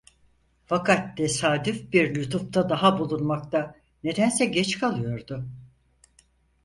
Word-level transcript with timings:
Fakat 0.67 1.17
tesadüf 1.17 1.93
bir 1.93 2.15
lütufta 2.15 2.69
daha 2.69 2.99
bulunmakta 2.99 3.75
nedense 4.03 4.45
geç 4.45 4.79
kalıyordu. 4.79 5.45